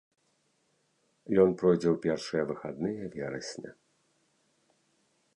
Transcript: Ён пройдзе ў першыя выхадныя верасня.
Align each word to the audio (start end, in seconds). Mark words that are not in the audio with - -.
Ён 1.43 1.49
пройдзе 1.61 1.89
ў 1.91 1.97
першыя 2.05 2.43
выхадныя 2.51 3.03
верасня. 3.17 3.71